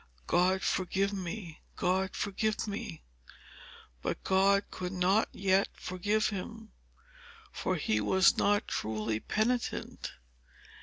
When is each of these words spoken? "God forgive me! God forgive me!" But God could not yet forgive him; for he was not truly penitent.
"God 0.25 0.63
forgive 0.63 1.13
me! 1.13 1.61
God 1.75 2.15
forgive 2.15 2.67
me!" 2.67 3.03
But 4.01 4.23
God 4.23 4.63
could 4.71 4.91
not 4.93 5.29
yet 5.31 5.67
forgive 5.75 6.29
him; 6.29 6.71
for 7.51 7.75
he 7.75 8.01
was 8.01 8.35
not 8.35 8.67
truly 8.67 9.19
penitent. 9.19 10.13